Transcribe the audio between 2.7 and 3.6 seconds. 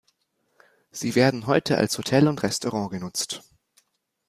genutzt.